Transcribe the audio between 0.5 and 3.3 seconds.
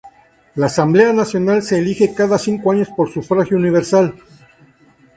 La Asamblea Nacional se elige cada cinco años por